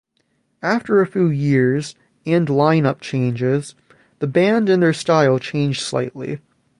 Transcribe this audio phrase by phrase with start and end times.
[0.63, 1.93] After a few years
[2.25, 3.75] and lineup changes,
[4.17, 6.39] the band and their style changed slightly.